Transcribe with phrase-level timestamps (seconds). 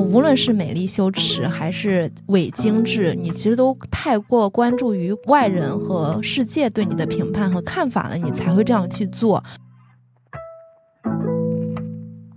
[0.00, 9.42] 无论是美丽羞耻还是伪精致，你其实都太过关注于外人和世界对你的评判和看法了，你才会这样去做。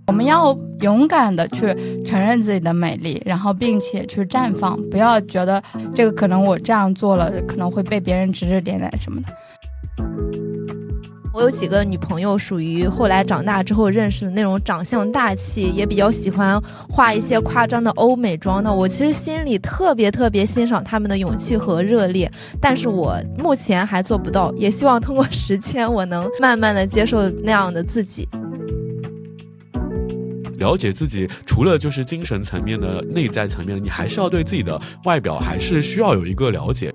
[0.06, 1.74] 我们要勇敢的去
[2.04, 5.62] 承认自己的美丽，然后并且去绽放，不要觉得
[5.94, 9.28] 这个可能我这样做了可能会被别人指指点点什么的。
[11.36, 18.72] 我有几个女朋友，属于后来长大之后认识的那种长相大气，也比较喜欢画一些夸张的欧美妆的。
[18.72, 28.26] 我其实心里特别特别欣赏她们的勇气和热烈，但是我目前还做不到，也希望通过时间，我能慢慢的接受那样的自己。
[30.56, 36.90] 了解自己，除了就是精神层面的内在层面，你还是要对自己的外表还是需要有一个了解。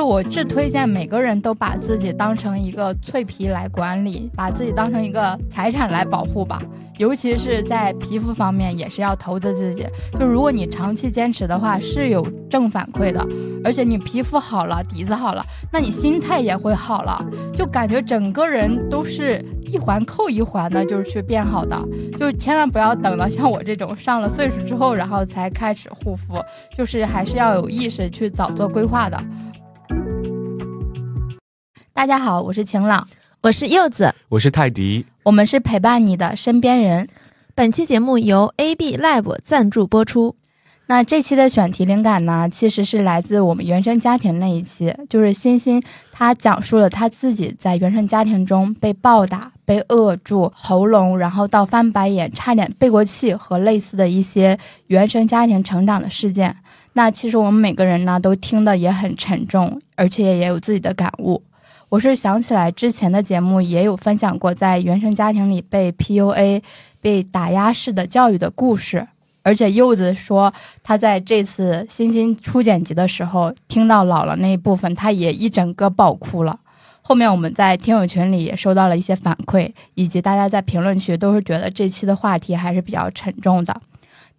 [0.00, 6.62] 我是推荐每个人都把自己当成一个脆皮来管理，把自己当成一个财产来保护吧。
[6.98, 9.86] 尤其是在皮肤方面，也是要投资自己。
[10.18, 13.24] 就如果你长期坚持的话，是有正反馈的。
[13.64, 17.24] 而且你皮肤好了，底子好了，那你心态也会好了，
[17.54, 21.80] 就感觉整个人都是一环扣一环的，就是去变好的。
[22.18, 26.34] 就千万不要等到像我这种上了岁数之后，然后才开始护肤，
[26.76, 29.22] 就是还是要有意识去早做规划的。
[31.98, 33.08] 大家好，我是晴朗，
[33.40, 37.08] 我是柚子，我是泰迪，我们是陪伴你的身边人。
[37.56, 40.36] 本期节目由 AB Lab 赞助播出。
[40.86, 45.82] 那这期的选题灵感呢，其实是来自我们原生家庭那一期，就是欣欣
[46.12, 56.54] 她讲述了她自己在原生家庭中被暴打、被扼住喉咙，然后到翻白眼、差点背过气和类似的一些原生家庭成长的事件。
[56.92, 61.42] 那其实我们每个人呢，都听的也很沉重，而且也有自己的感悟。
[61.90, 66.62] 我是想起来之前的节目也有分享过，在原生家庭里被 PUA、
[67.00, 69.08] 被打压式的教育的故事。
[69.42, 76.60] 而且柚子说，他在这次欣欣初剪辑的时候，听到姥姥那一部分，他也一整个爆哭了。
[77.00, 83.80] 后面我们在听友群里也收到了一些反馈，以及大家在评论区都是觉得这期的话题还是比较沉重的。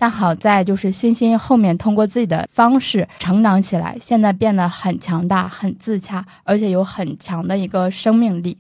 [0.01, 8.57] 但好在就是欣欣后面通过自己的方式成长起来，现在变得很强大、很自洽，而且有很强的一个生命力。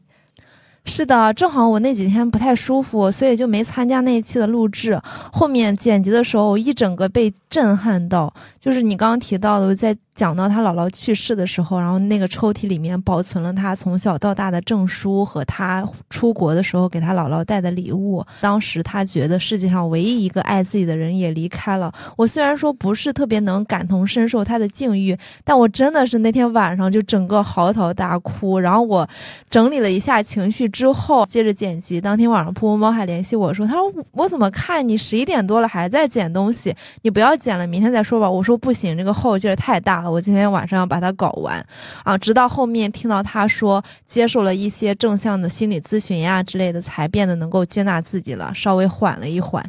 [0.85, 4.99] 是的，正好我那几天不太舒服，所以就没参加那一期的录制。
[5.31, 9.95] 后面剪辑的时候，一整个被震撼到，就是你刚刚提到的，在。
[10.15, 18.21] 讲到他姥姥去世的时候，然后那个抽屉里面保存了他从小到大的证书和他出国的时候给他姥姥带的礼物。
[18.41, 21.89] 当时他觉得世界上唯一一个爱自己的人也离开了。
[22.17, 28.59] 我虽然说不是特别能感同身受他的境遇，但我真的是那天晚上就整个嚎啕大哭。
[28.59, 29.07] 然后我
[29.49, 31.99] 整理了一下情绪之后，接着剪辑。
[31.99, 36.75] 当天晚上，噗噗猫还联系我说：“他说我怎么看你十一点多了还在剪东西？
[37.01, 41.65] 你不要剪了，明天再说吧。”我说：“不行，这个后劲儿太大了。”我今天晚上要把它搞完，
[42.03, 49.63] 啊，直到后面听到他说接受了一些正向的心理咨询呀之类的，才变得能够接纳自己了，稍微缓了一缓。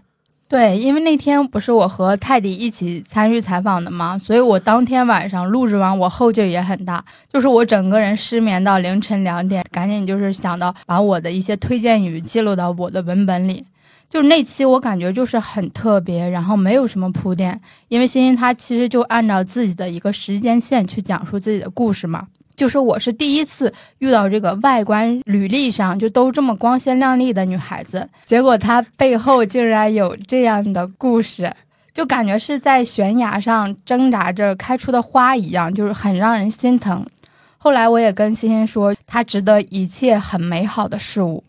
[0.51, 4.19] 对，因为那天不是我和泰迪一起参与采访的吗？
[4.19, 13.65] 所以我当天晚上录制完，我后劲也很大，就是我整个人失眠到凌晨两点，赶紧就是想到把我的一些推荐语记录到我的文本里。
[14.09, 22.27] 就是那期我感觉就是很特别，然后没有什么铺垫，因为欣欣她其实就按照自己的一个时间线去讲述自己的故事嘛。
[22.61, 31.51] 就是我是第一次遇到这个外观履历上就都这么光鲜亮丽的女孩子，结果她背后竟然有这样的故事，
[31.95, 37.03] 就感觉是在悬崖上挣扎着开出的花一样，就是很让人心疼。
[37.57, 41.43] 后来我也跟欣欣说，她值得一切很美好的事物。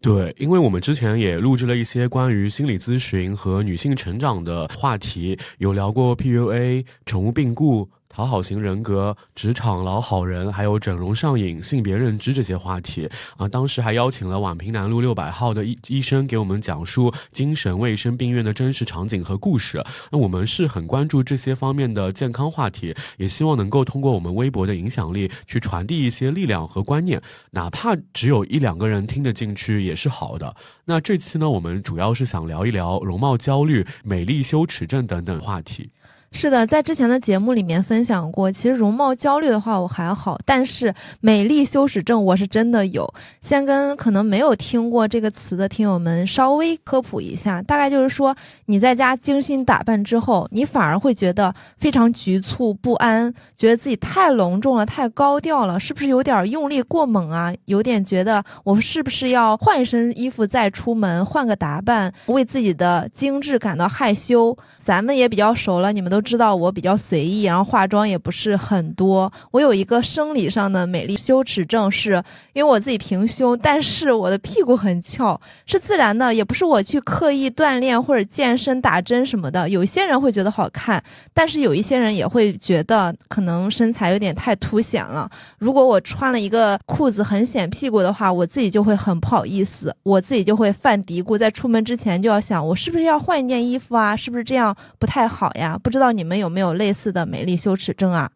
[0.00, 7.90] 对，因为我们之前也录制了一些关于心理咨询和女性成长的话题，有聊过 PUA、宠物病故。
[8.16, 13.06] 讨好型人格、职场老好人，还有整容上瘾、性别认知这些话题
[13.36, 19.84] 啊，当时还邀请了宛平南路六百号的医医生给我们讲述精神卫生病院的真实场景和故事。
[20.10, 27.20] 那我们是很关注这些方面的健康话题，也希望能够通过我们微博的影响力去传递一些力量和观念，
[27.50, 30.56] 哪怕只有一两个人听得进去也是好的。
[30.86, 35.90] 那这期呢，我们主要是想聊一聊容貌焦虑、美丽羞耻症等等话题。
[36.32, 43.08] 是的，在之前的节目里面分享过，其实容貌焦虑的话我还好，但是美丽羞耻症我是真的有。
[43.40, 48.36] 先跟可能没有听过这个词的听友们稍微科普一下，大概就是说
[48.66, 57.52] 你在家精心打扮之后，你反而会觉得非常局促不安，觉得自己太隆重了，太高调了，是不是有点用力过猛啊？
[57.64, 64.56] 有点觉得我是不是要换一身衣服再出门，换个打扮，为自己的精致感到害羞。
[64.82, 69.30] 咱们也比较熟了，你们都都知道我比较随意，然后化妆也不是很多。
[69.50, 72.22] 我有一个生理上的美丽羞耻症，是
[72.54, 79.68] 因为我自己平胸，但是我的屁股很翘，是自然的，也不是我去刻意锻炼或者健身打针什么的。
[79.68, 81.04] 有些人会觉得好看，
[81.34, 85.30] 但是有一些人也会觉得可能身材有点太凸显了。
[85.58, 94.16] 如果我穿了一个裤子很显屁股的话，我自己就会很不好意思，我自己就会犯嘀咕，在出门之前就要想，我是不是要换一件衣服啊？
[94.16, 94.74] 是不是这样？
[94.98, 98.30] 不太好呀，不知道你们有没有类似的美丽羞耻症啊？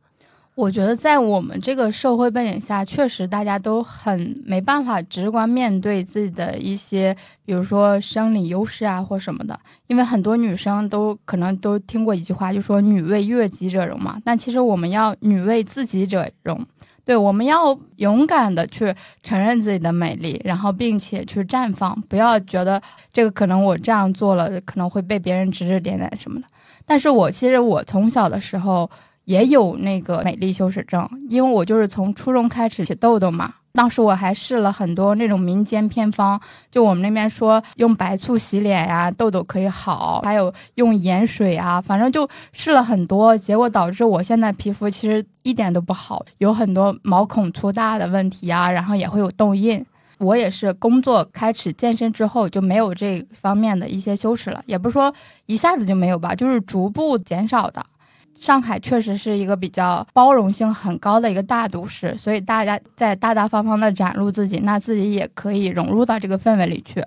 [0.56, 9.58] 我觉得在我们这个社会背景下，确实大家都很没办法直观面对自己的一些，比如说生理优势啊或什么的。
[9.86, 14.20] 因为很多女生都可能都听过一句话，就说“女为悦己者容”嘛。
[14.22, 16.62] 但其实我们要“女为自己者容”，
[17.06, 22.82] 对，我们要勇敢的去承认自己的美丽，然后并且去绽放，不要觉得
[23.12, 26.46] 这个可能我这样做了可能会被别人指指点点什么的。
[26.90, 28.90] 但是我其实我从小的时候
[29.24, 33.54] 也有那个美丽羞耻症，因为我就是从初中开始起痘痘嘛。
[33.72, 49.86] 当时我还试了很多那种民间偏方，就我们那边说用白醋洗脸呀，痘痘可以好；还有用盐水啊，反正就试了很多，结果导致我现在皮肤其实一点都不好，有很多毛孔粗大的问题啊，然后也会有痘印。
[50.20, 55.12] 我也是工作开始健身之后就没有这方面的一些羞耻了，也不是说
[55.46, 57.84] 一下子就没有吧，就是逐步减少的。
[58.32, 67.04] 上海确实是一个比较包容性很高的一个大都市，所以大家在大大方方的展露自己，那自己也可以融入到这个氛围里去。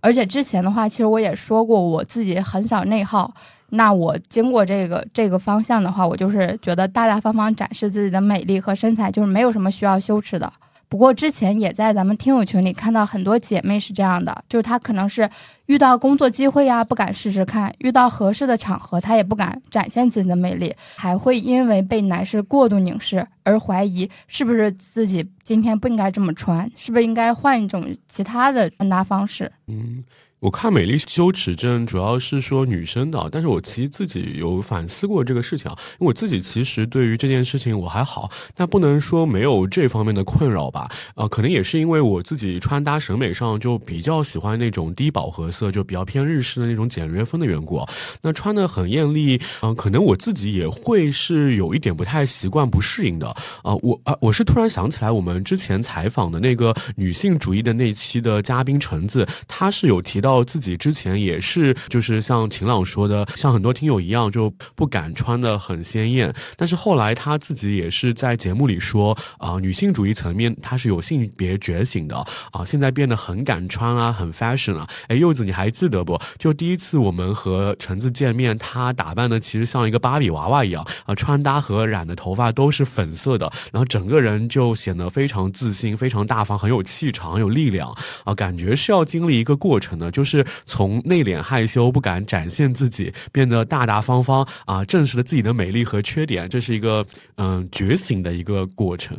[0.00, 3.32] 而且之前的话，其实我也说过，我自己很少内耗。
[3.70, 10.52] 那我经过这个这个方向的话，我就是觉得大大方方展示自己的美丽和身材，就是没有什么需要羞耻的。
[10.88, 15.28] 不过之前也在咱们听友群里看到很多姐妹是这样的，就是她可能是
[15.66, 29.50] 遇到工作机会呀不敢试试看，遇到合适的场合她也不敢展现自己的魅力，还会因为被男士过度凝视而怀疑是不是自己今天不应该这么穿，是不是应该换一种其他的穿搭方式？
[29.66, 30.02] 嗯。
[30.40, 40.88] 我看美丽羞耻症主要是说女生的，但是我其实自己有反思过这个事情，因为我自己其实对于这件事情我还好，但不能说没有这方面的困扰吧。
[41.16, 47.84] 呃，可能也是因为我自己穿搭审美上就比较喜欢那种低饱和色，就比较偏日式的那种简约风的缘故。
[48.22, 53.26] 那穿的很艳丽，嗯，可能我自己也会是有一点不太习惯、不适应的。
[53.64, 60.27] 啊，我啊，我是突然想起来，我们之前采访的那个女性主义的那期的嘉宾橙子，她是有提到。
[60.28, 66.34] 到自己之前也是，就是像晴朗说的，像很多听友一样，就不敢穿的很鲜艳。
[66.54, 72.14] 但是后来他自己也是在节目里说，啊，女性主义层面他是有性别觉醒的
[72.52, 74.86] 啊，现在变得很敢穿啊，很 fashion 啊。
[75.06, 76.20] 哎，柚子你还记得不？
[76.38, 90.10] 就第一次我们和橙子见面，她打扮的其实像一个芭比娃娃一样啊，穿搭和染的头发都是粉色的，然后整个人就显得非常自信、非常大方、很有气场、很有力量啊，感觉是要经历一个过程的。
[90.18, 97.06] 就是从内敛害羞、不敢展现自己，变得大大方方啊，正视了自己的美丽和缺点，这是一个
[97.36, 99.16] 嗯觉醒的一个过程。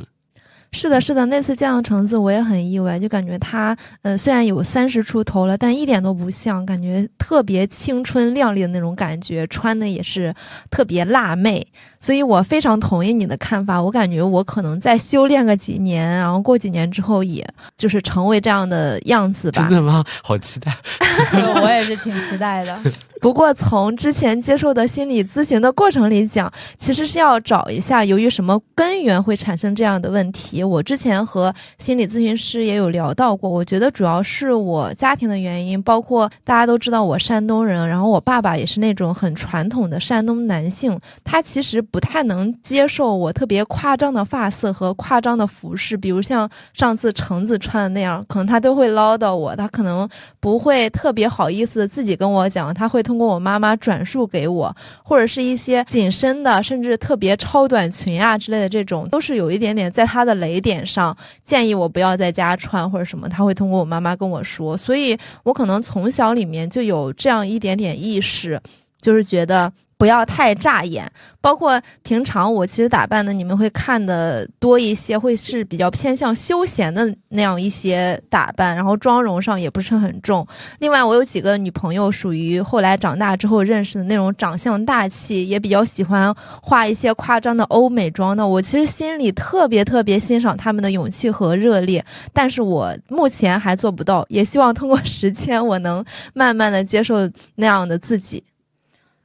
[0.72, 10.34] 是的，是的，那次见到橙子，我也很意外，就感觉她，嗯，虽然有三十出头了，但一点都不像，感觉特别青春靓丽的那种感觉，穿的也是
[10.70, 11.66] 特别辣妹，
[12.00, 13.82] 所以我非常同意你的看法。
[13.82, 19.64] 我感觉我可能再修炼个几年，然后过几年之后，也就是成为这样的样子吧。
[19.64, 20.04] 真的吗？
[20.22, 20.72] 好期待！
[21.64, 22.80] 我也是挺期待的。
[23.20, 30.64] 不过从之前接受的心理咨询的过程里讲，其实是要找一下由于什么根源会产生这样的问题。
[30.64, 50.08] 我之前和心理咨询师也有聊到过，我觉得主要是我家庭的原因，包括大家都知道我山东人，然后我爸爸也是那种很传统的山东男性，他其实不太能接受我特别夸张的发色和夸张的服饰，比如像上次橙子穿的那样，可能他都会唠叨我，他可能
[50.40, 53.04] 不会特别好意思自己跟我讲，他会。
[53.10, 63.28] 通过我妈妈转述给我，或者是一些紧身的，甚至特别超短裙啊之类的，这种都是有一点点在她的雷点上，建议我不要在家穿或者什么。
[63.28, 68.62] 他会通过我妈妈跟我说，所以我可能从小里面就有这样一点点意识，
[69.02, 80.48] 就是觉得不要太扎眼，包括平常我其实打扮的，你们会看的多一些，会是比较偏向休闲的那样一些打扮，然后妆容上也不是很重。
[80.80, 88.48] 另外，我有几个女朋友属于后来长大之后认识的那种长相大气，也比较喜欢画一些夸张的欧美妆的。
[88.48, 96.02] 我其实心里特别特别欣赏他们的勇气和热烈，但是我目前还做不到，也希望通过时间，我能
[96.34, 98.42] 慢慢的接受那样的自己。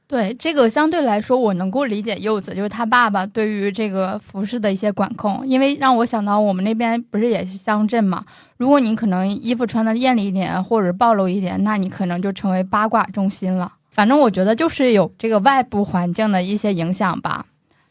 [0.07, 8.23] 对这个相对来说，我能够理解柚子，就是他爸爸对于这个服饰的一些管控，因为让我想到我们那边不是也是乡镇嘛，
[8.57, 13.73] 如果你可能衣服穿的艳丽一点或者暴露一点，那你可能就成为八卦中心了。
[13.89, 17.43] 反正我觉得就是有这个外部环境的一些影响吧。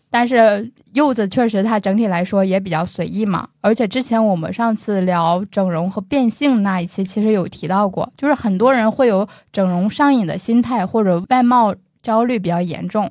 [0.09, 11.75] 但是柚子确实它整体来说也比较随意嘛，而且之前我们上次聊整容和变性那一期其实有提到过，就是很多人会有整容上瘾的心态或者外貌。
[12.05, 13.11] 焦虑比较严重，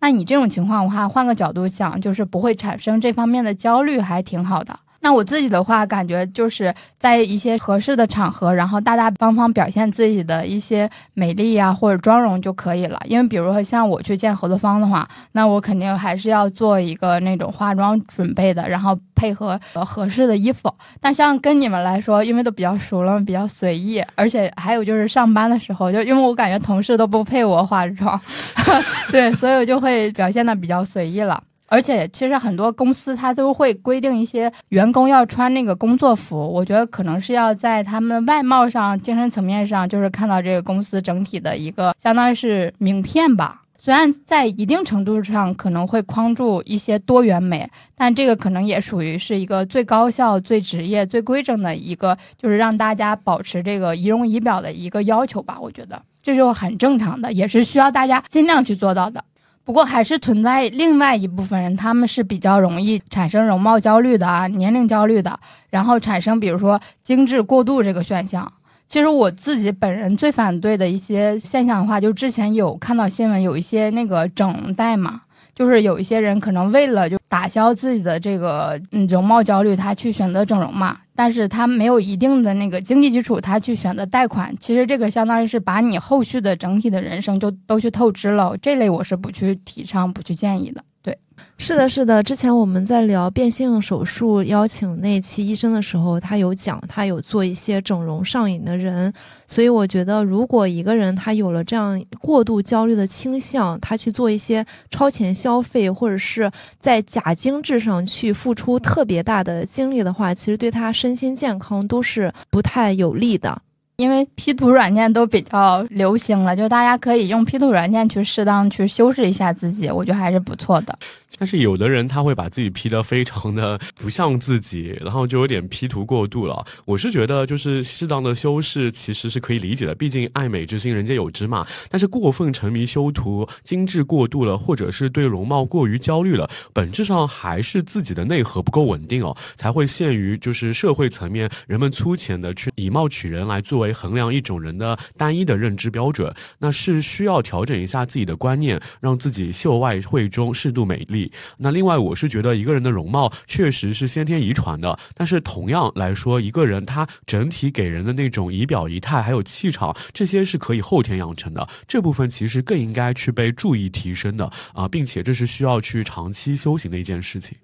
[0.00, 4.80] 那你这种情况的话，换个角度想，就是不会产生这方面的焦虑，还挺好的。
[5.02, 13.00] 那我自己的话，感觉就是在一些合适的场合，然后大大方方表现自己的一些美丽呀或者妆容就可以了。
[13.06, 20.72] 因为比如说像我去见合作方的话，那我肯定还是要做一个那种化妆准备的，然后配合合适的衣服。
[21.00, 28.20] 但像跟你们来说，因为都比较熟了，比较随意，而且还有就是上班的时候，就因为我感觉同事都不配我化妆，
[29.10, 31.42] 对，所以我就会表现的比较随意了。
[31.72, 36.36] 而且，其实很多公司它都会规定一些员工要穿那个工作服。
[36.36, 43.62] 我觉得可能是要在他们外貌上、精神层面上，就是看到这个公司整体的一个，相当于是名片吧。
[43.78, 55.58] 虽然在一定程度上可能会框住一些多元美，但这个可能也属于是一个最高效、最职业、最规整的一个，就是让大家保持这个仪容仪表的一个要求吧。
[55.58, 59.24] 我觉得这就很正常的，也是需要大家尽量去做到的。
[59.64, 65.38] 不过还是存在另外一部分人，他们是比较容易产生容貌焦虑的啊，年龄焦虑的，
[65.70, 68.52] 然后产生比如说精致过度这个选项。
[68.88, 75.21] 其实我自己本人最反对的一些现象的话，就之前有看到新闻，有一些那个整代嘛，
[75.54, 80.98] 就是有一些人可能为了就打消自己的这个嗯容貌焦虑，他去选择整容嘛。
[81.14, 88.56] 但是他没有一定的那个经济基础，他去选择贷款，其实这个相当于是把你后续的整体的人生就都去透支了。
[88.62, 90.82] 这类我是不去提倡、不去建议的。
[91.02, 91.18] 对。
[91.58, 92.22] 是的，是的。
[92.22, 99.12] 之前我们在聊变性手术邀请那期医生的时候，他有讲他有做一些整容上瘾的人，
[99.46, 113.62] 所以我觉得如果一个人他有了这样过度焦虑的倾向，他去做一些超前消费，或者是在假精致上去付出特别大的精力的话，其实对他身心健康都是不太有利的。
[113.96, 120.98] 因为 P 图软件都比较流行了，就大家可以用 P 图软件去适当去修饰一下自己，我觉得还是不错的。
[121.38, 126.64] 但是有的人他会把自己 P 得非常的不像自己，然后就有点 P 图过度了。
[126.84, 131.66] 我是觉得就是适当的修饰其实是可以理解的，毕竟爱美之心人皆有之嘛。
[131.88, 146.32] 但是过分沉迷修图、精致过度了，或者是对容貌过于焦虑了，本质上还是自己的内核不够稳定哦，才会陷于就是社会层面人们粗浅的去以貌取人来作为衡量一种人的单一的认知标准。
[146.58, 151.30] 那是需要调整一下自己的观念，让自己秀外慧中，适度美丽。
[151.58, 161.68] 那另外，我是觉得一个人的容貌确实是先天遗传的，但是同样来说，一个人他整体给人的那种仪表仪态还有气场，这些是可以后天养成的。
[161.88, 167.56] 这部分其实更应该去被注意提升的啊，并且这是需要去长期修行的一件事情。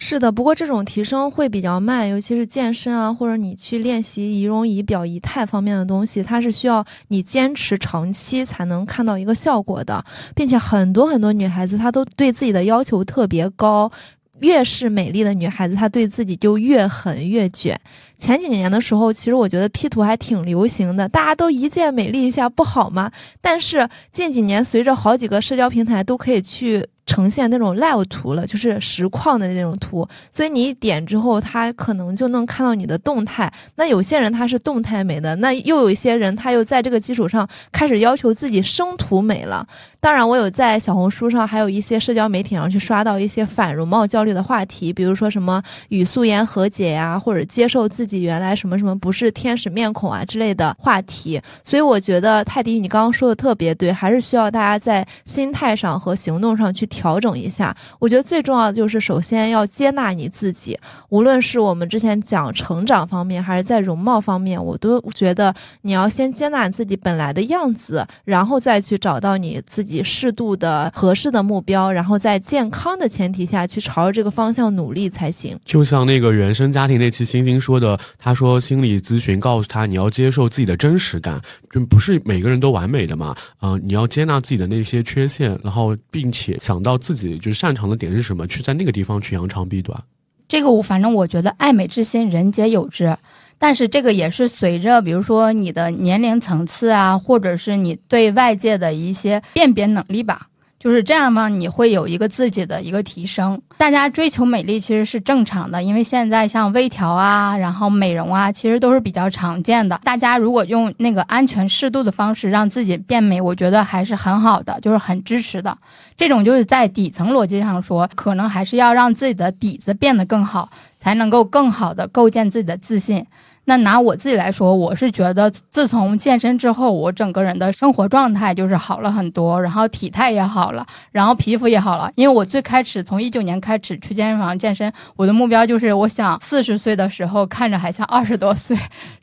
[0.00, 10.02] 是的，不过这种提升会比较慢，尤其是健身啊，或者你去练习仪容仪表仪态方面的东西，它是需要你坚持长期才能看到一个效果的，
[10.36, 13.90] 并且很多很多女孩子她都对自己的要求特别高，
[14.38, 17.78] 越是美丽的女孩子，她对自己就越狠越卷。
[18.18, 23.10] 前几年的时候，其实我觉得 P 图还挺流行的，大家都一键美丽一下不好吗？
[23.40, 26.86] 但是近几年，随着好几个社交平台都可以去。
[27.08, 33.50] 呈现那种 live 图了，就是实况的那种图，所以你一点之后，它可能就能看到你的动态。
[33.76, 39.66] 那有些人他是动态美的，那又有一些人他又在这个基础上开始要求自己生图美了。
[40.00, 51.40] 当然，我有在小红书上，还有一些社交媒体上去刷到一些反容貌焦虑的话题，比如说什么与素颜和解呀，或者接受自己原来什么什么不是天使面孔啊之类的话题。
[51.64, 56.86] 所以我觉得泰迪，你刚刚说的特别对，还是需要大家在心态上和行动上去。
[56.98, 57.74] 调整一下。
[58.00, 60.76] 我觉得最重要的就是首先要接纳你自己，
[61.10, 75.56] 无论是我们之前讲成长方面，还是在容貌方面，我都觉得你要先接纳自己本来的样子，然后再去找到你自己适度的合适的目标，然后在健康的前提下去朝着这个方向努力才行。
[75.64, 81.40] 就像那个原生家庭那期星星说的，他说心理咨询告诉他你要接受自己的真实感，
[81.70, 90.02] 就不是每个人都完美的嘛，嗯、你要接纳自己的那些缺陷，然后并且想到到自己就是擅长的点是什么，去在那个地方去扬长避短。
[90.48, 93.14] 这个我反正我觉得爱美之心人皆有之，
[93.58, 100.48] 但是这个也是随着比如说你的年龄层次啊，或者是你对外界的一些辨别能力吧。
[100.78, 103.60] 就是这样嘛，你会有一个自己的一个提升。
[103.76, 110.00] 大家追求美丽其实是正常的，因为现在像微调啊，然后美容啊，其实都是比较常见的。
[110.04, 115.76] 大家如果用那个安全适度的方式让自己变美，我觉得还是很好的，就是很支持的。
[116.16, 120.70] 这种就是在底层逻辑上说，可能还是要让自己的底子变得更好，
[121.00, 123.26] 才能够更好的构建自己的自信。
[123.68, 132.10] 那拿我自己来说，我是觉得自从健身之后，我整个人的生活状态就是好了很多，然后体态也好了，然后皮肤也好了。
[132.14, 138.74] 因为我最开始从一九年开始去健身房健身，我的目标就是我想四十岁的时候看着还像二十多岁。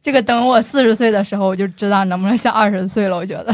[0.03, 3.17] 这个等我四十岁的时候，我就知道能不能像二十岁了。
[3.17, 3.51] 我觉得。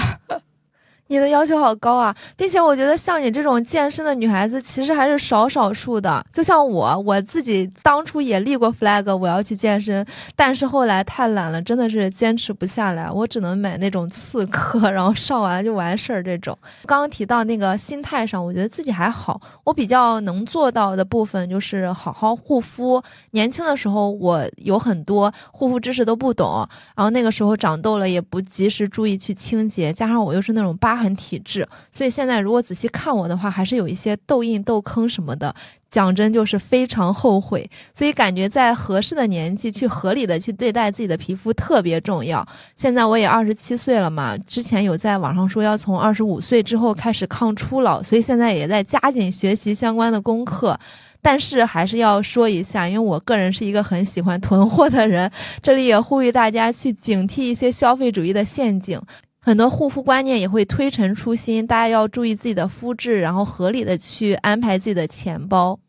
[1.11, 6.25] 你的要求好高啊，并且我觉得像你这种健身的女孩子，其实还是少少数的。
[6.31, 10.05] 就像我，我自己当初也立过 flag，我要去健身，
[10.37, 13.11] 但是后来太懒了，真的是坚持不下来。
[13.11, 16.57] 我只能买那种次课， 然后上完了就完事儿这种。
[16.85, 19.41] 刚刚提到那个心态上，我觉得自己还好。
[19.65, 23.03] 我比较能做到的部分就是好好护肤。
[23.31, 26.65] 年轻的时候，我有很多护肤知识都不懂，
[26.95, 31.00] 然后那个时候长痘了也不及时注意去清洁，加上我又是那种疤。
[31.01, 35.53] 很体质，所以现在如果仔细看我的话，还是有一些痘印、痘坑什么的。
[35.89, 37.69] 讲真，就是非常后悔。
[37.93, 42.47] 所以感觉在合适的年纪去合理的去对待自己的皮肤特别重要。
[42.77, 50.79] 现在我也二十七岁了嘛，之前有在网上说要从二十五岁之后开始抗初老，所以现在也在加紧学习相关的功课。
[51.21, 55.29] 但是还是要说一下，因为我个人是一个很喜欢囤货的人，
[55.61, 58.99] 这里也呼吁大家去警惕一些消费主义的陷阱。
[59.43, 65.79] 很多护肤观念也会推陈出新，大家要注意自己的肤质，然后合理的去安排自己的钱包。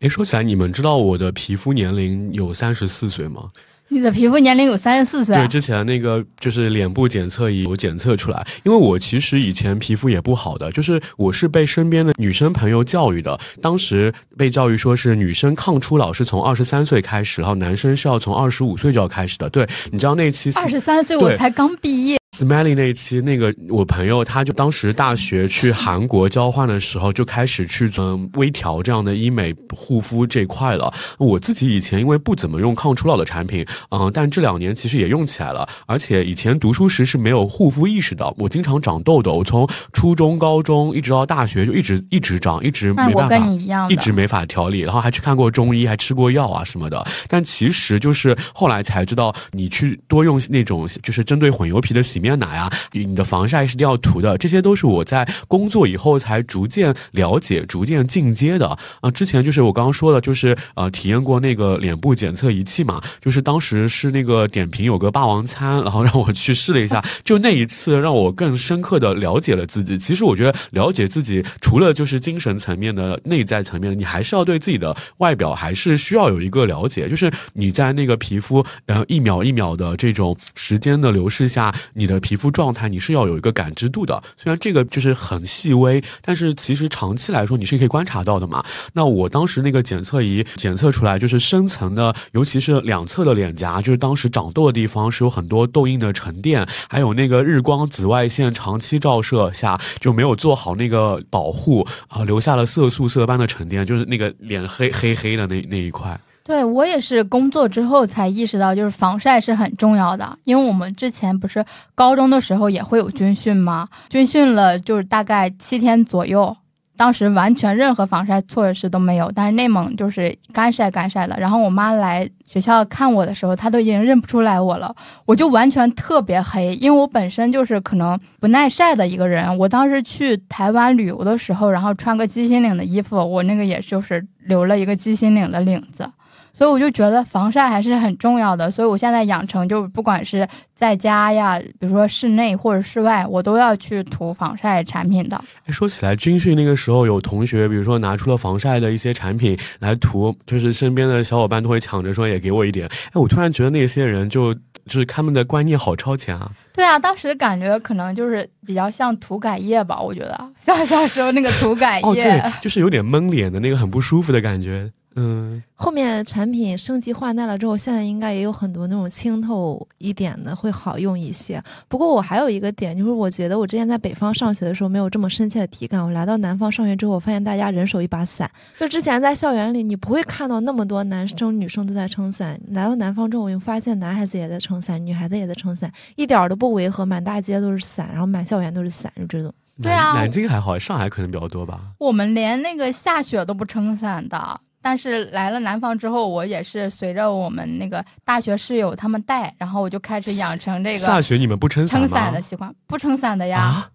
[0.00, 3.50] 诶，说起来，你们知道我的皮肤年龄有三十四岁吗？
[3.88, 5.36] 你的皮肤年龄有三十四岁？
[5.36, 8.46] 对，之前那个就是脸部检测仪有检测出来。
[8.64, 13.38] 因为我其实以前皮肤也不好的，就是我是被身边的女生朋友教育的。
[13.60, 19.50] 当时被教育说是女生抗初老是从二十三岁开始，然后男生是要从二十五岁就要开始的。
[19.50, 22.16] 对，你知道那期二十三岁我才刚毕业。
[22.36, 30.92] Smelly 那一期，那个我朋友他就当时大学去韩国交换的时候，就开始去嗯微调这样的医美护肤这块了。
[31.16, 35.66] 我自己以前因为不怎么用抗初老的产品，嗯，但这两年其实也用起来了。
[35.86, 44.80] 而且以前读书时是没有护肤意识的，我经常长痘痘，我从初中、高中一直到大学就一直一直长，一直没办法，一直没法调理。
[44.80, 47.02] 然后还去看过中医，还吃过药啊什么的。
[47.28, 52.25] 但其实就是后来才知道，你去多用那种就是针对混油皮的洗面。
[52.26, 59.10] 面奶啊，你的防晒是一定要涂的，这些都是我在工作以后才逐渐了解、逐渐进阶的啊。
[59.12, 69.96] 之前就是我刚刚说的，就是呃，体验过那个脸部检测仪器嘛，就是当时是那个点评有个霸王餐，然后让我去试了一下， 就那一次让我更深刻的了解了自己。
[69.96, 77.08] 其实我觉得了解自己，除了就是精神层面的、内在层面，你还是要对自己的外表还是需要有一个了解。
[77.08, 82.15] 就是你在那个皮肤然后一秒一秒的这种时间的流逝下，你的。
[82.20, 88.64] 皮肤状态你是要有一个感知度的，虽然这个就是很细微，但是其实长期来说你是可以观察到的嘛。
[88.92, 106.18] 那我当时那个检测仪检测出来，就是深层的，尤其是两侧的脸颊，就是当时长痘的地方是有很多痘印的沉淀，还有那个日光紫外线长期照射下就没有做好那个保护啊，留下了色素色斑的沉淀，就是那个脸黑黑黑的那那一块。
[106.46, 110.38] 对我也是工作之后才意识到，就是防晒是很重要的。
[110.44, 113.88] 因为我们之前不是高中的时候也会有军训吗？
[114.08, 116.56] 军训了就是大概七天左右，
[116.96, 119.28] 当时完全任何防晒措施都没有。
[119.34, 121.36] 但是内蒙就是干晒干晒的。
[121.36, 129.58] 然后我妈来学校看我的时候，她都已经认不出来我了，我就完全特别黑，因为我本身就是可能不耐晒的一个人。
[129.58, 136.08] 我当时去台湾旅游的时候，然后穿个鸡心领的衣服，我那个也就是留了一个鸡心领的领子。
[136.56, 138.70] 所以我就觉得防晒还是很重要的。
[138.70, 145.36] 所以我现在养成就不管是在家呀，比如说室内或者室外，我都要去涂防晒产品的。
[145.66, 152.88] 哎，说起来，军训那个时候有同学，比如说拿出了防晒的一些产品来涂，就是身边的小伙伴都会抢着说也给我一点。
[153.08, 156.50] 哎，我突然觉得那些人就就是他们的观念好超前啊。
[156.72, 164.90] 对啊，当时感觉可能就是比较像涂改液吧，我觉得像小时候那个涂改液，哦，对，就是有点闷脸的那个很不舒服的感觉。
[165.18, 171.62] 嗯，后面产品升级换代了之后，现在应该也有很多那种清透一点的会好用一些。
[171.88, 178.50] 不过我还有一个点，就是我觉得我之前在北方上学的时候没有这么深切的体感，我来到南方上学之后，我发现大家人手一把伞。
[178.78, 182.60] 就之前在校园里，你不会看到那么多男生女生都在撑伞。
[182.68, 189.50] 来到南方之后，我又发现男孩子也在撑伞，女孩子也在撑伞，一点都不违和，满大街都是伞，然后满校园都是伞，就这种。
[189.82, 191.80] 对啊，南京还好，上海可能比较多吧。
[191.98, 194.60] 我们连那个下雪都不撑伞的。
[194.88, 203.90] 但是来了南方之后，我也是随着我们那个大学室友他们带，然后我就开始养成这个下雪你们不撑伞撑伞的习惯，不撑伞的呀。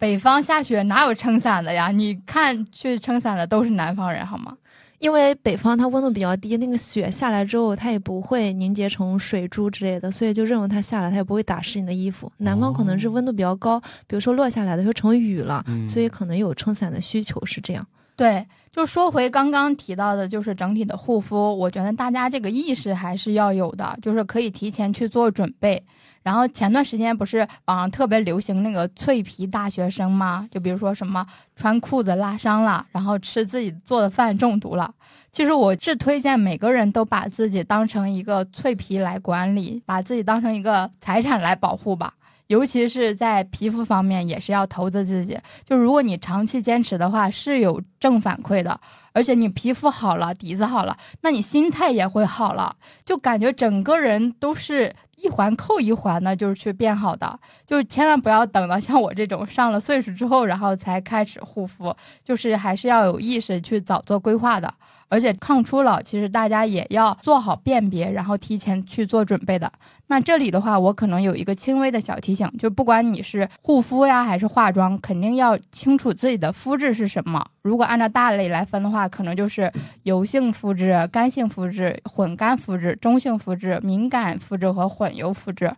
[0.00, 1.92] 北方下雪哪有撑伞的呀？
[1.92, 4.56] 你看去撑伞的都是南方人好吗？
[4.98, 12.28] 因为北方它温度比较低，那个雪下来之后它也不会凝结成水珠之类的，所以就认为它下来它也不会打湿你的衣服。
[12.38, 13.78] 南方可能是温度比较高，
[14.08, 17.86] 比如说落下来的就成雨了，所以可能有撑伞的需求是这样。
[18.22, 18.46] 对。
[18.70, 25.82] 就说回刚刚提到的，就是整体的护肤，我觉得大家这个意识还是要有的，就是可以提前去做准备。
[26.22, 30.48] 然后前段时间不是网上特别流行那个脆皮大学生吗？
[30.50, 34.90] 就比如说什么穿裤子拉伤了，然后吃自己做的饭中毒了。
[35.32, 42.14] 其实我是推荐每个人都把自己当成一个脆皮来管理，把自己当成一个财产来保护吧。
[42.52, 45.38] 尤其是在皮肤方面，也是要投资自己。
[45.64, 48.78] 就如果你长期坚持的话，是有正反馈的。
[49.14, 57.38] 而且你皮肤好了，底子好了，那你心态也会好了，就感觉整个人都是一环扣一环的，就是去变好的。
[57.66, 64.72] 就千万不要等到像我这种上了岁数之后，然后才开始护肤，就是还是要有意识去早做规划的。
[65.12, 69.70] 而且抗初老，其实大家也要做好辨别，然后提前去做准备的。
[70.06, 77.44] 那这里的话，我可能有一个轻微的小提醒，就不管你是护肤呀还是化妆，肯定要清楚自己的肤质是什么。
[77.60, 79.70] 如果按照大类来分的话，可能就是
[80.04, 85.70] 油性肤质、干性肤质、混干肤质、中性肤质、敏感肤质和混油肤质。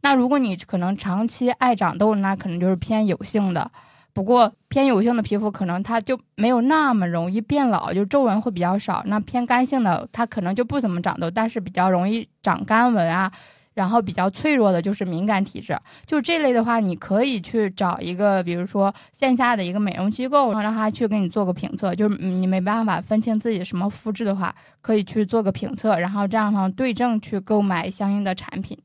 [0.00, 3.70] 那如果你可能长期爱长痘，那可能就是偏油性的。
[4.18, 9.00] 不过偏油性的皮肤可能它就没有那么容易变老，就皱纹会比较少。
[9.06, 13.30] 那偏干性的它可能就不怎么长痘，但是比较容易长干纹啊。
[13.74, 21.94] 然后比较脆弱的就是敏感体质，就这类的话，你可以去找一个，比如说线下的一个美容机构，然后让他去给你做个评测。
[21.94, 28.76] 就是你没办法分清自己什么肤质的话，可以去做个评测，然后这样的话对症去购买相应的产品。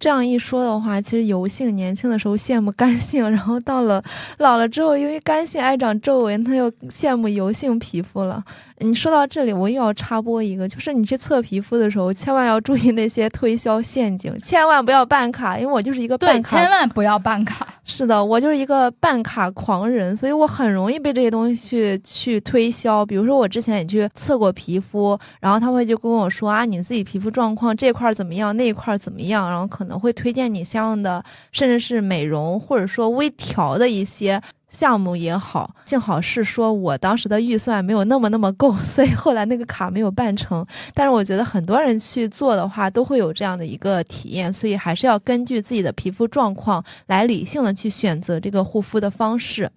[0.00, 4.02] 这样一说的话，其实油性年轻的时候羡慕干性，然后到了
[4.38, 8.42] 老了之后，因为干性爱长皱纹，他又羡慕油性皮肤了。
[8.80, 17.66] 你说到这里，我又要插播一个，就是你去测皮肤的时候，千万要注意那些推销陷阱，千万不要办卡，因为我就是一个办卡，千万不要办卡。
[17.84, 23.04] 是的，我就是一个办卡狂人，所以我很容易被这些东西去去推销。
[23.04, 34.40] 比如说我之前也去测过皮肤，然后他会就跟我说啊，你自己皮肤状况这块怎么样，那一块怎么样，然后可能能会推荐你相应的，甚至是美容或者说微调的一些。
[34.70, 40.62] 项目也好，幸好是说我当时的预算没有那么那么够， 所以后来那个卡没有办成。
[40.92, 49.70] 但是我觉得很多人去做的话，都会有这样的一个体验，所以还是要根据自己的皮肤状况来理性的去选择这个护肤的方式。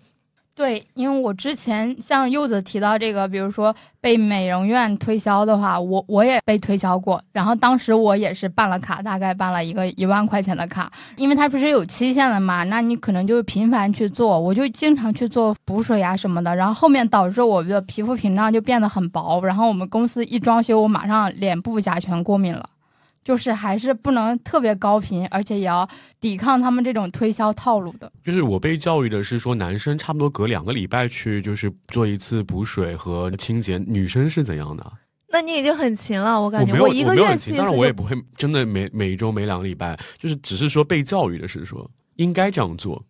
[0.62, 7.19] 对，因为我之前像柚子提到这个，比如说被美容院推销的话，我我也被推销过。
[7.32, 16.56] 然后当时我也是办了卡，大概办了一个一万块钱的卡，因为它不是有期限的嘛，那你可能就频繁去做，我就经常去做补水啊什么的。
[16.56, 22.63] 然后后面导致我的皮肤屏障就变得很薄，然后我们公司一装修，我马上脸部甲醛过敏了。
[23.24, 25.88] 就是还是不能特别高频，而且也要
[26.20, 28.12] 抵抗他们这种推销套路的。
[28.24, 34.92] 就是我被教育的是说，男生差不多隔两个礼拜去就是做一次补水和清洁，女生是怎样的？
[35.34, 37.58] 那你已经很勤了，我感觉我一个月去一次。
[37.58, 43.02] 当然我也不会真的每每一周每两个礼拜，就是只是说被教育的是说应该这样做。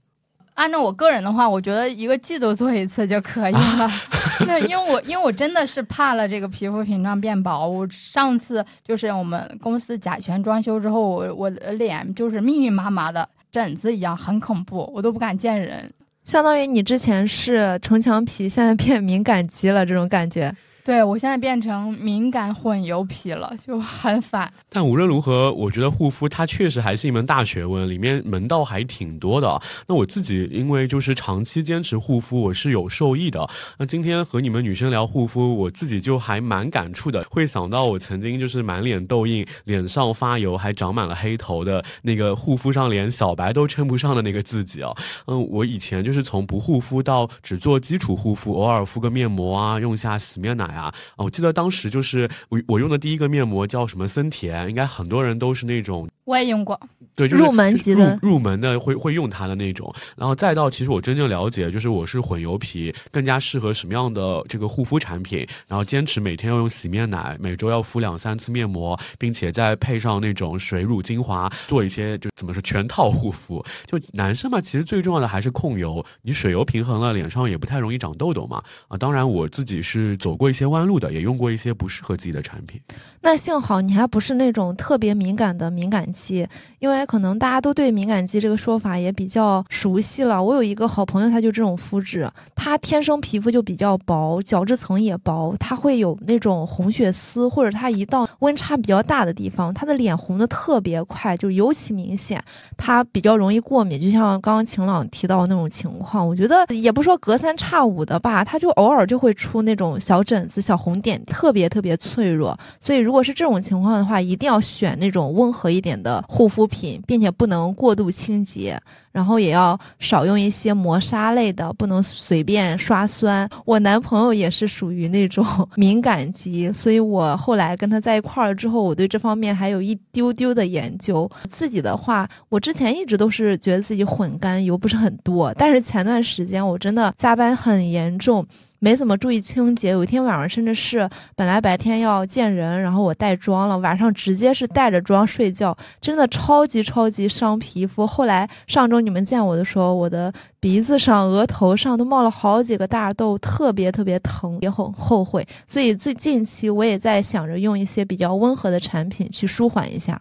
[0.61, 3.89] 按照我个人的话，我觉得一个季度做一次就可以了。
[4.45, 7.67] 那因为我因为我真的是怕了这个皮肤屏障变薄。
[7.67, 15.91] 我上次就是我们公司甲醛装修之后，我我的脸就是密密麻麻的疹子一样，很恐怖，我都不敢见人。
[16.25, 20.55] 相当于你之前是城墙皮，现在变敏感肌了，这种感觉。
[20.83, 24.51] 对我现在变成敏感混油皮了，就很烦。
[24.67, 29.61] 但无论如何，我觉得护肤它确实还是一门大学问，里面门道还挺多的。
[29.85, 33.47] 那我自己因为就是长期坚持护肤，我是有受益的。
[33.77, 44.91] 那今天和你们女生聊护肤，我自己就还蛮感触的，会想到我曾经就是满脸痘印、脸上发油、还长满了黑头的那个护肤上连小白都称不上的那个自己啊。
[45.27, 50.70] 嗯，我以前就是从不护肤到只做基础护肤，偶尔敷个面膜啊，用下洗面奶。
[50.73, 56.09] 啊我记得当时就是我我用的第一个面膜叫什么森田，应该很多人都是那种。
[56.23, 56.79] 我也用过，
[57.15, 73.63] 对，就是入门级的，入门的会会用它的那种，然后再到其实我真正了解，就是我是混油皮，更加适合什么样的这个护肤产品，然后坚持每天要用洗面奶，每周要敷两三次面膜，并且再配上那种水乳精华，做一些就怎么说全套护肤。
[73.87, 78.63] 就男生嘛，其实最重要的还是控油，你水油平衡了，脸上也不太容易长痘痘嘛。
[78.87, 82.79] 啊，当然我自己是走过一些弯路的，也用过一些不适合自己的产品。
[83.21, 86.01] 那幸好你还不是那种特别敏感的敏感。
[86.11, 86.47] 肌，
[86.79, 90.43] 因为可能大家都对敏感肌这个说法也比较熟悉了。
[90.43, 102.43] 我有一个好朋友，他就这种肤质，他天生皮肤就比较薄，角质层也薄，他会有那种红血丝，或者他一到温差比较大的地方，他的脸红的特别快，就尤其明显。
[102.77, 112.57] 他比较容易过敏，就像刚刚晴朗提到的那种情况，我觉得也不说隔三差五的吧，他就偶尔就会出那种小疹子、小红点，特别特别脆弱。
[112.79, 115.91] 所以如如果是这种情况的话，一定要选那种温和一点。
[116.01, 118.79] 的护肤品，并且不能过度清洁，
[119.11, 123.47] 然后也要少用一些磨砂类的，不能随便刷酸。
[123.65, 125.45] 我男朋友也是属于那种
[125.75, 131.29] 敏感肌，所以我后来跟他在一块儿之后，我对这方面还有一丢丢的研究。
[131.49, 138.47] 自己的话，我之前一直都是觉得自己混干油不是很多，但是前段时间我真的加班很严重。
[138.83, 148.07] 没怎么注意清洁，有一天晚上甚至是本来白天要见人，然后我带妆了，晚上直接是带着妆睡觉，真的超级超级伤皮肤。
[148.07, 155.45] 后来上周你们见我的时候，我的鼻子上、额头上都冒了好几个大痘，特别特别疼，也很后悔。
[155.67, 160.19] 所以最近期我也在想着用一些比较温和的产品去舒缓一下。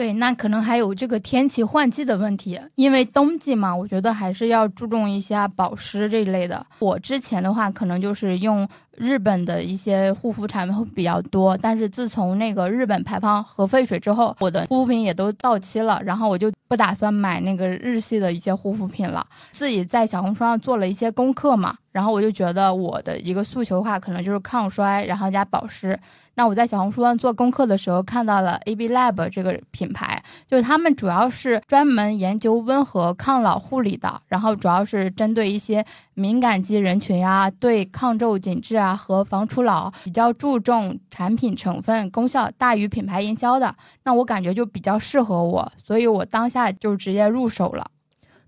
[0.00, 6.64] 对，那可能还有这个天气换季的问题，因为冬季嘛，我觉得还是要注重一下保湿这一类的。
[6.78, 8.66] 我之前的话，可能就是用。
[8.96, 19.26] 日本的一些护肤产品会比较多，但是自从那个日本排放核废水之后，我的护肤品也都到期了，然后我就不打算买那个日系的一些护肤品了。
[19.52, 25.98] 自己在小红书上做了一些功课嘛，然后我就觉得我的一个诉求的话，可能就是抗衰，然后加保湿。
[26.40, 38.96] 那我在小红书上做功课的时候，看到了 AB Lab 这个品牌，就是他们主要是专门研究温和抗老护理的，然后主要是针对一些敏感肌人群啊，对抗皱紧致啊。
[38.96, 47.86] 和防初老比较注重产品成分功效大于品牌营销的，那我感觉就比较适合我，所以我当下就直接入手了。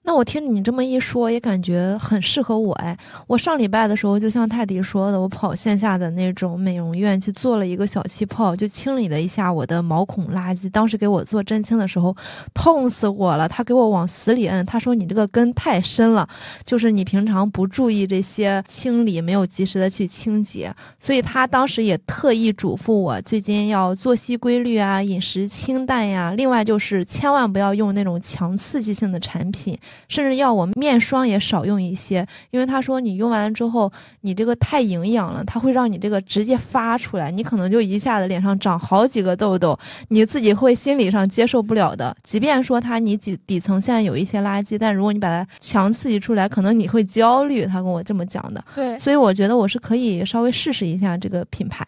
[0.04, 2.96] 那我听你这么一说，也感觉很适合我哎！
[3.28, 10.68] 我上礼拜的时候，就像泰迪说的，我跑线下的那种美容院去做了一个小气泡，就清理了一下我的毛孔垃圾。
[10.70, 12.14] 当时给我做针清的时候，
[12.52, 13.48] 痛死我了！
[13.48, 16.28] 他给我往死里摁，他说你这个根太深了，
[16.66, 29.78] 就是你平常不注意这些清理，没有及时的去清洁，所以他当时也特意嘱咐我，最近要作息规律啊，饮食清淡呀，另外就是千万不要用那种强刺激性的产品。
[30.08, 39.78] 甚至要我面霜也少用一些，因为他说你用完了之后，你这个太营养了，它会让你这个直接发出来，你可能就一下子脸上长好几个痘痘，
[40.08, 42.14] 你自己会心理上接受不了的。
[42.22, 47.66] 即便说它你底底层现在有一些垃圾，但如果你把它强刺激出来，可能你会焦虑。
[47.66, 51.86] 他跟我这么讲的，对，所以我觉得我是可以稍微试试一下这个品牌。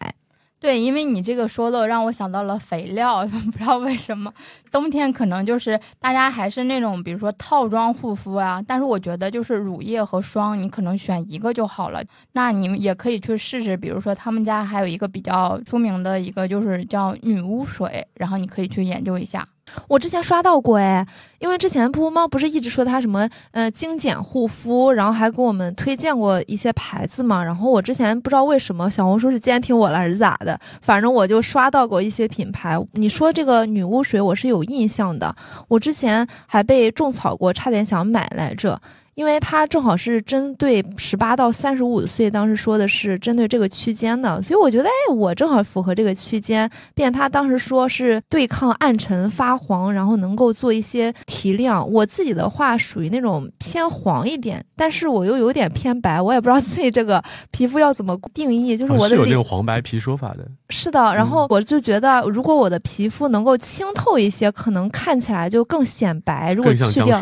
[0.59, 4.33] 对，因为你这个说的让我想到了肥料， 不知道为什么，
[4.71, 12.03] 冬天可能就是大家还是那种，比如说套装护肤啊，但是我觉得就是乳液和霜，你可能选一个就好了。
[12.31, 19.47] 那你们也可以去试试，比如说他们家还有一个比较出名的一个，就是叫女巫水，然后你可以去研究一下。
[19.87, 21.05] 我之前刷到过哎，
[21.39, 27.43] 因为之前噗噗猫不是一直说它什么呃精简护肤，然后还给我们推荐过一些牌子嘛。
[27.43, 32.77] 然后我之前不知道为什么小红书是监听我了还是咋的，反正我就刷到过一些品牌。
[32.93, 35.35] 你说这个女巫水我是有印象的，
[35.67, 38.81] 我之前还被种草过，差点想买来着。
[39.15, 46.69] 因为它正好是针对十八到三十五岁，当时说的是针对这个区间的，所以我觉得，哎，我正好符合这个区间。
[46.93, 51.89] 便他当时说是对抗暗沉发黄，然后能够做一些提亮。
[51.89, 58.75] 我自己的话属于那种偏黄一点，但是我又有点偏白，我也不知道自己这个皮肤要怎么定义。
[58.75, 60.45] 就是我的有那种黄白皮说法的。
[60.69, 66.53] 是的，然后我就觉得，如果我的皮肤能够清透一些，可能看起来就更显白。
[66.53, 67.21] 如果去掉，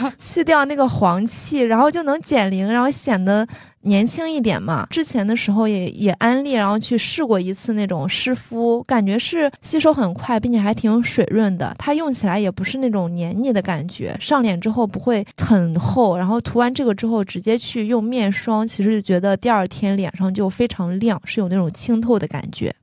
[0.18, 3.46] 去掉那个黄气，然后就能减龄，然后显得
[3.82, 4.86] 年轻一点嘛。
[4.90, 11.74] 之前的时候也也安利，然后去试过一次那种湿敷，感觉是吸收很快，并且还挺水润的。
[11.78, 16.16] 它用起来也不是那种黏腻的感觉，上脸之后不会很厚。
[16.16, 22.74] 然后涂完这个之后，直接去用面霜，其实就觉得第二天脸上就非常亮，是有那种清透的感觉。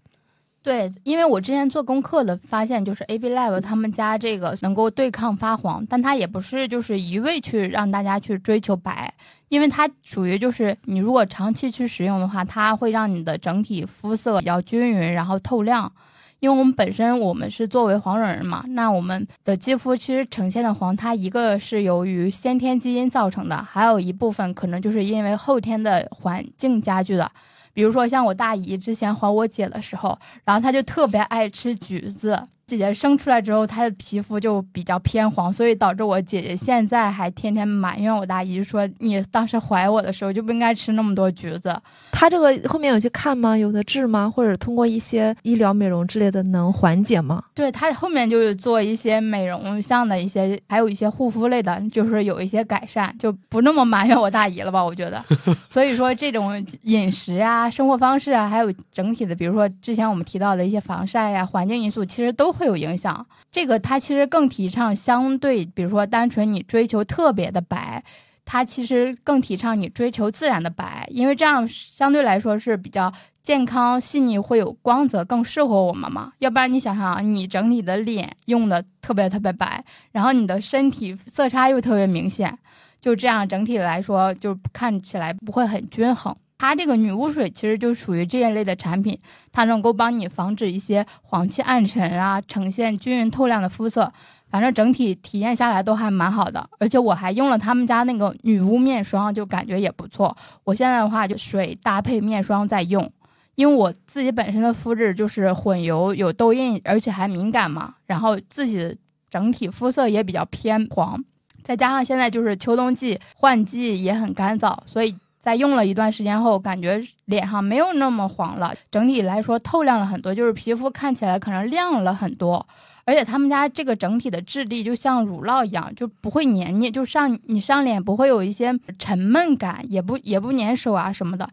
[0.64, 9.14] 对，因为我之前做功课的发现，就是 A B Lab 他们家这个能够对抗发黄，但它也不是就是一味去让大家去追求白，
[9.50, 15.92] 因为它属于就是你如果长期去使用的话，它会让你的整体肤色比较均匀，然后透亮。
[16.40, 27.30] 因为我们本身我们是作为黄种人嘛，那我们的肌肤其实呈现的黄，它一个是由于先天基因造成的，还有一部分可能就是因为后天的环境加剧的。
[27.74, 32.42] 比如说，像我大姨之前怀我姐的时候，然后她就特别爱吃橘子。
[32.78, 41.76] 姐姐生出来之后，她的皮肤就比较偏黄，所以导致我姐姐现在还天天埋怨我大姨说：“你当时怀我的时候就不应该吃那么多橘子。”
[42.12, 43.58] 她这个后面有去看吗？
[43.58, 44.32] 有的治吗？
[44.34, 47.44] 或者通过一些医疗美容之类的能缓解吗？
[47.54, 54.82] 对她后面就是做一些美容项的一些，还有一些护肤类的，就是有一些改善，就不那么埋怨我大姨了吧？
[54.82, 55.22] 我觉得。
[55.70, 62.54] 所以说，这种饮食啊、生活方式啊，还有整体的，比如说之前我们提到的一些防晒呀、环境因素，其实都。
[62.54, 68.02] 会会有影响，这个它其实更提倡相对，比如说单纯你追求特别的白，
[68.46, 73.12] 它其实更提倡你追求自然的白，因为这样相对来说是比较
[73.44, 76.32] 健康、细腻，会有光泽，更适合我们嘛。
[76.40, 82.58] 要不然你想想，你整体的脸用的特别特别白，然后你的身体色差又特别明显，
[83.02, 86.34] 就这样整体来说就看起来不会很均衡。
[86.58, 89.20] 它这个女巫水其实就属于这一类的产品，
[89.52, 94.12] 它能够帮你防止一些黄气暗沉啊，呈现均匀透亮的肤色。
[94.50, 100.38] 反正整体体验下来都还蛮好的，而且我还用了他们家那个女巫面霜，就感觉也不错。
[100.64, 103.12] 我现在的话就水搭配面霜在用，
[103.56, 108.96] 因为我自己本身的肤质就是混油有痘印，而且还敏感嘛，然后自己
[109.28, 111.20] 整体肤色也比较偏黄，
[111.64, 115.16] 再加上现在就是秋冬季换季也很干燥，所以。
[115.44, 122.66] 在用了一段时间后，感觉脸上没有那么黄了，整体来说透亮了很多，就是皮肤看起来可能亮了很多。
[123.04, 131.46] 而且他们家这个整体的质地就像乳酪一样，就不会黏腻，就上你上脸不会有一些沉闷感，也不也不粘手啊什么的。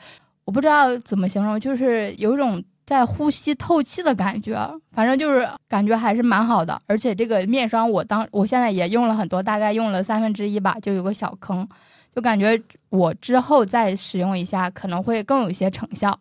[0.44, 4.56] 我不知道怎么形容，就是有一种在呼吸透气的感觉，
[4.92, 6.78] 反正就是感觉还是蛮好的。
[6.86, 11.68] 而且这个面霜我当我现在也用了很多，大概用了三分之一吧，就有个小坑。
[12.14, 16.18] 就感觉我之后再使用一下，可能会更有一些成效。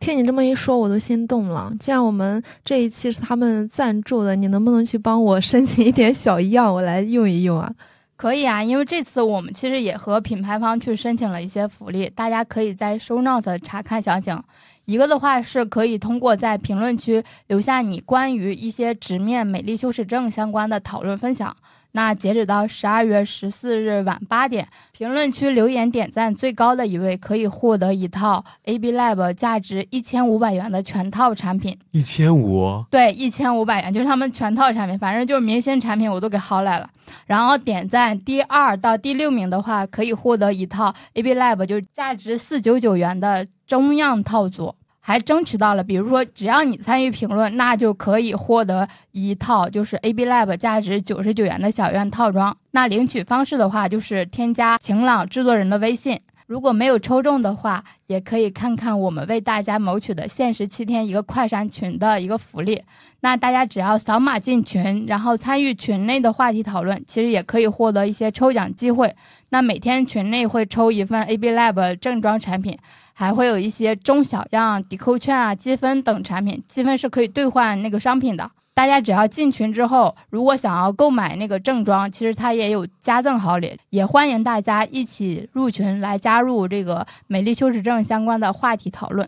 [0.00, 1.70] 听你这么一说，我都心动了。
[1.78, 7.70] 既然我们这一期是他们赞助的，你能不能去帮我申请一点小样，我来用一用啊？
[8.16, 14.42] 可以啊，因为这次我们其实也和品牌方去申请了一些福利，大家可以在 show notes 查看详情。
[14.86, 21.54] 一个的话是可以通过在评论区留下你关于一些直面美丽羞耻症相关的讨论分享。
[21.96, 31.74] 那截止到十二月十四日晚八点，评论区留言点赞最高的一位可以获得一套 AB Lab 价值一千五百元的全套产品。
[31.92, 32.84] 一千五？
[32.90, 36.90] 对，一千五百元就是他们全套产品，反正就是明星产品我都给薅来了。
[37.24, 44.74] 然后点赞第二到第六名的话，可以获得一套 AB Lab 就是价值四九九元的中样套组。
[45.06, 52.56] 还争取到了，比如说，只要你参与评论，那就可以获得一套就是 AB Lab 价值九十九元的小院套装。
[52.72, 56.18] 那领取方式的话，就是添加晴朗制作人的微信。
[56.48, 62.82] 如果没有抽中的话，也可以看看我们为大家谋取的限时七天一个快闪群的一个福利。
[63.20, 69.14] 那大家只要扫码进群，然后参与群内的话题讨论，其实也可以获得一些抽奖机会。
[69.50, 72.76] 那每天群内会抽一份 AB Lab 正装产品。
[73.18, 78.50] 还会有一些中小样抵扣券啊、积分等产品，积分是可以兑换那个商品的。
[78.74, 89.26] 大家只要进群之后，如果想要购买那个正装，其实它也有加赠好礼，也欢迎大家一起入群来加入这个美丽羞耻症相关的话题讨论。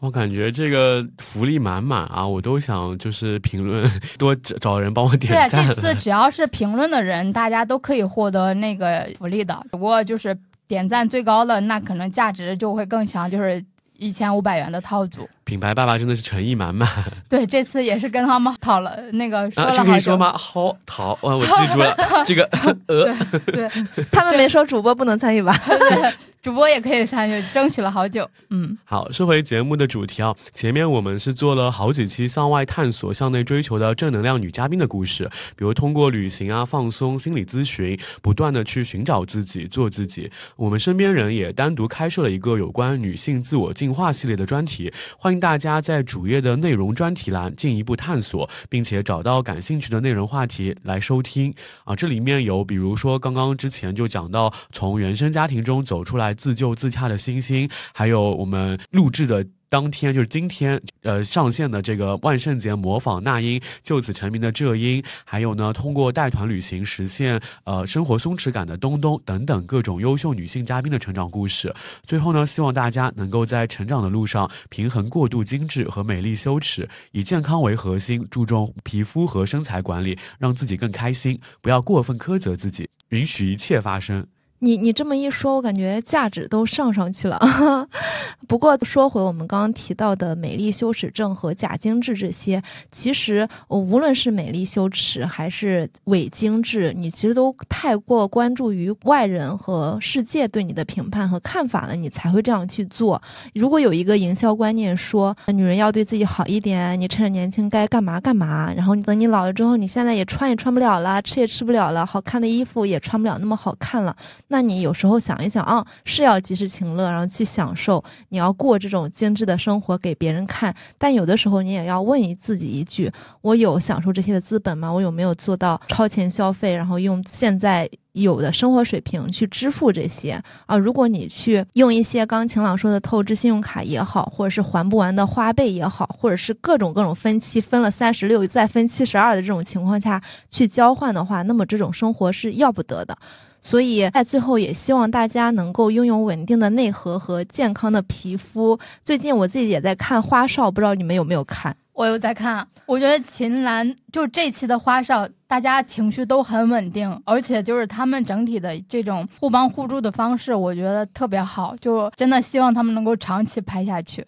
[0.00, 5.64] 我感觉这个福利满满啊，我都想就是评论多找找人帮我点对，赞。
[5.68, 9.64] 这次只要是评论的人，大家都可以获得那个福利的。
[9.70, 13.62] 不过就是点赞最高的，那可能价值就会更强，就是
[13.98, 15.28] 一千五百元的套组。
[15.44, 16.88] 品牌爸爸真的是诚意满满
[17.28, 19.66] 对，这次也是跟他们讨了那个说啊！
[19.66, 19.84] 了好久。
[19.84, 20.32] 这可以说吗？
[20.36, 22.48] 好，讨，啊，我记住了这个
[22.88, 23.14] 呃。
[23.46, 23.68] 对
[24.10, 25.54] 他们没说主播不能参与吧？
[25.66, 26.12] 对，
[26.44, 28.28] 主播也可以参与，争取了好久。
[28.50, 35.24] 嗯，好，说回节目的主题啊，前面我们是做了好几期向外探索、向内追求的正能量女嘉宾的故事，
[35.56, 40.30] 比如通过旅行啊、放松、心理咨询，不断的去寻找自己、做自己。
[40.56, 51.96] 我们身边人也单独开设了一个有关女性自我进化系列的专题，欢迎大家在主页的内容专题栏进一步探索，并且找到感兴趣的内容话题来收听啊。
[51.96, 59.46] 这里面有比如说刚刚之前就讲到从原生家庭中走出来自救自洽的星星，还有我们录制的。
[59.70, 71.74] 当天就是今天，呃，上线的这个万圣节模仿那英就此成名的浙英，还有呢，通过带团旅行实现呃生活松弛感的东东等等各种优秀女性嘉宾的成长故事。
[72.06, 84.24] 最后呢，希望大家能够在成长的路上平衡过度精致和美丽羞耻，以健康为核心，注重皮肤和身材管理，让自己更开心，不要过分苛责自己，允许一切发生。
[84.64, 87.38] 你你这么一说，我感觉价值都上上去了。
[88.48, 103.20] 不过说回我们刚刚提到的美丽羞耻症和假精致这些，其实无论是美丽羞耻还是伪精致，你其实都太过关注于外人和世界对你的评判和看法了，你才会这样去做。
[103.54, 114.16] 如果有一个营销观念说女人要对自己好一点，你趁着年轻该干嘛干嘛，然后你等你老了之后，你现在也穿也穿不了了，吃也吃不了了，好看的衣服也穿不了那么好看了。
[114.54, 120.72] 那你有时候想一想啊，是要及时行乐，然后去享受，你要过这种精致的生活给别人看。
[120.96, 124.92] 但有的时候你也要问一自己一句：我有享受这些的资本吗？
[124.92, 130.76] 我有没有做到超前消费，然后用现在有的生活水平去支付这些啊？
[130.76, 143.18] 如果你去用一些刚晴朗说的透支信用卡也好，或者是还不完的花呗也好，或者是各种各种分期分了三十六再分七十二的这种情况下去交换的话，那么这种生活是要不得的。
[143.64, 148.78] 所以在最后，也希望大家能够拥有稳定的内核和健康的皮肤。
[149.02, 151.74] 最近我自己也在看《花少》，不知道你们有没有看？
[151.94, 164.26] 我有在看，我觉得秦岚就这期的花少，大家情绪都很稳定，而且就是他们整体的这种互帮互助的方式，我觉得特别好，就真的希望他们能够长期拍下去。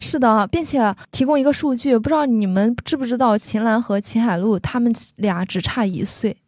[0.00, 6.38] 是的，并且提供一个数据，不知道你们知不知道，秦岚和秦海璐他们俩只差一岁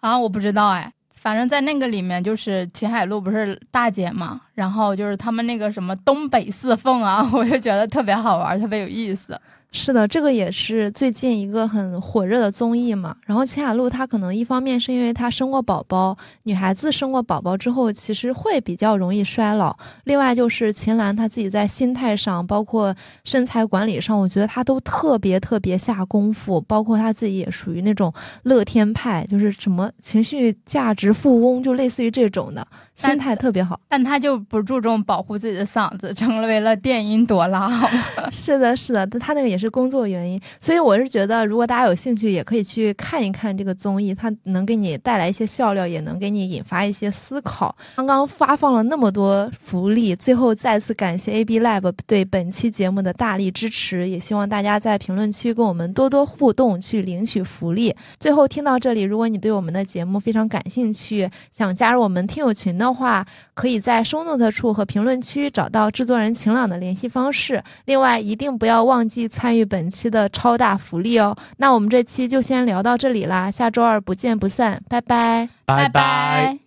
[0.00, 0.18] 啊？
[0.18, 0.92] 我不知道哎。
[1.26, 9.36] 反正，在那个里面，就是秦海璐不是大姐嘛，然后就是他们那个什么东北四凤啊， 我就觉得特别好玩，特别有意思。
[9.72, 13.14] 是的，这个也是最近一个很火热的综艺嘛。
[13.26, 19.76] 然后秦海璐她可能一方面是因为她生过宝宝，女孩子生过宝宝之后其实会比较容易衰老。
[20.04, 22.94] 另外就是秦岚她自己在心态上，包括
[23.24, 26.58] 身材管理上，我觉得她都特别特别下功夫。
[26.62, 28.10] 包括她自己也属于那种
[28.44, 32.66] 乐天派，就是什么情绪价值富翁，就类似于这种的。
[32.96, 37.70] 心态特别好，但他就不注重保护自己的嗓子，成为了电音朵拉。
[38.32, 47.76] 是的，是的，他那个也是工作原因，所以我是觉得，如果大家有兴趣，也可以去看一看这个综艺，它能给你带来一些笑料，也能给你引发一些思考。
[47.96, 57.94] 刚刚发放了那么多福利，最后再次感谢 AB Lab 对本期节目的大力支持，也希望大家在评论区跟我们多多互动，去领取福利。
[58.18, 63.24] 最后听到这里，如果你对我们的节目非常感兴趣，想加入我们听友群的话，
[63.54, 67.62] 可以在收 note 处和评论区找到制作人晴朗的联系方式。
[67.84, 71.36] 另外，一定不要忘记参与本期的超大福利哦。
[71.56, 76.58] 那我们这期就先聊到这里啦，下周二不见不散，拜拜，拜拜。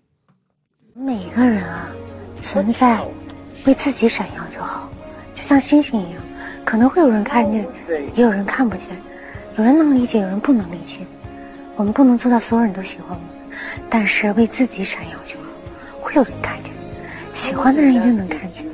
[0.93, 1.87] 每个人啊，
[2.41, 2.99] 存在
[3.65, 4.89] 为自己闪耀就好，
[5.35, 6.21] 就像星星一样，
[6.65, 7.65] 可能会有人看见，
[8.15, 8.87] 也有人看不见，
[9.57, 10.99] 有人能理解，有人不能理解。
[11.75, 13.23] 我们不能做到所有人都喜欢我们，
[13.89, 15.48] 但是为自己闪耀就好。
[16.09, 16.73] 会有人看见，
[17.35, 18.65] 喜欢的人一定能看见。